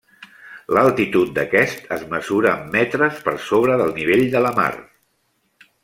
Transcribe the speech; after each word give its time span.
L'altitud 0.77 1.33
d'aquest 1.35 1.85
es 1.97 2.07
mesura 2.15 2.55
en 2.55 2.65
metres 2.77 3.23
per 3.29 3.37
sobre 3.51 3.77
del 3.83 3.97
nivell 4.01 4.27
de 4.37 4.43
la 4.49 4.57
mar. 4.63 4.71